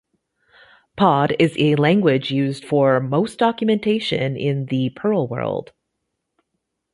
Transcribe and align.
Pod 0.97 1.35
is 1.37 1.53
the 1.53 1.75
language 1.75 2.31
used 2.31 2.65
for 2.65 2.99
most 2.99 3.37
documentation 3.37 4.35
in 4.35 4.65
the 4.65 4.89
Perl 4.95 5.27
world. 5.27 5.73